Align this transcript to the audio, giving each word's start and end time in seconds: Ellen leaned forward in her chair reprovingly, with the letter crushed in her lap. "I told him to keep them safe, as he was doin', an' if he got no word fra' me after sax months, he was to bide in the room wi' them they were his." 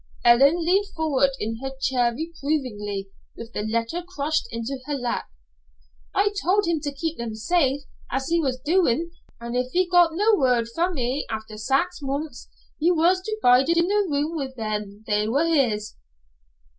Ellen 0.25 0.55
leaned 0.65 0.87
forward 0.95 1.29
in 1.39 1.59
her 1.59 1.71
chair 1.79 2.11
reprovingly, 2.11 3.11
with 3.37 3.53
the 3.53 3.61
letter 3.61 4.01
crushed 4.01 4.47
in 4.49 4.63
her 4.87 4.95
lap. 4.95 5.25
"I 6.11 6.33
told 6.43 6.65
him 6.65 6.79
to 6.79 6.91
keep 6.91 7.19
them 7.19 7.35
safe, 7.35 7.83
as 8.09 8.27
he 8.29 8.39
was 8.39 8.59
doin', 8.59 9.11
an' 9.39 9.53
if 9.53 9.73
he 9.73 9.87
got 9.87 10.13
no 10.15 10.33
word 10.35 10.67
fra' 10.67 10.91
me 10.91 11.27
after 11.29 11.55
sax 11.55 12.01
months, 12.01 12.49
he 12.79 12.89
was 12.91 13.21
to 13.21 13.37
bide 13.43 13.69
in 13.69 13.87
the 13.89 14.07
room 14.09 14.35
wi' 14.35 14.51
them 14.57 15.03
they 15.05 15.27
were 15.27 15.45
his." 15.45 15.93